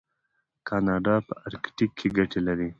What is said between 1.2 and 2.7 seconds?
په ارکټیک کې ګټې لري.